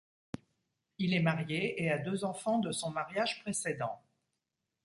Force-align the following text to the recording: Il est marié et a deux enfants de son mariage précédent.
Il 0.97 1.13
est 1.13 1.19
marié 1.21 1.79
et 1.79 1.91
a 1.91 1.99
deux 1.99 2.25
enfants 2.25 2.57
de 2.57 2.71
son 2.71 2.89
mariage 2.89 3.39
précédent. 3.43 4.01